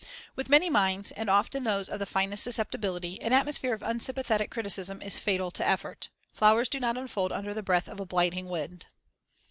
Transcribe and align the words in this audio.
With 0.35 0.49
many 0.49 0.67
minds, 0.67 1.11
and 1.11 1.29
often 1.29 1.63
those 1.63 1.87
of 1.87 1.99
the 1.99 2.07
finest 2.07 2.47
suscepti 2.47 2.79
bility, 2.81 3.17
an 3.21 3.33
atmosphere 3.33 3.75
of 3.75 3.83
unsympathetic 3.83 4.49
criticism 4.49 4.99
is 4.99 5.19
fatal 5.19 5.51
to 5.51 5.67
effort. 5.67 6.09
Flowers 6.33 6.69
do 6.69 6.79
not 6.79 6.97
unfold 6.97 7.31
under 7.31 7.53
the 7.53 7.61
breath 7.61 7.87
of 7.87 7.99
a 7.99 8.05
blighting 8.07 8.49
wind. 8.49 8.87